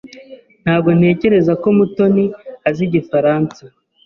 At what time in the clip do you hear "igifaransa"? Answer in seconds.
2.87-3.63